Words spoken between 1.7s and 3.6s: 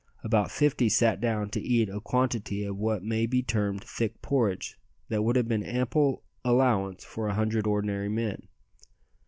a quantity of what may be